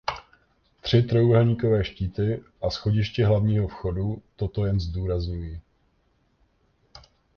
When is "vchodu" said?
3.67-4.21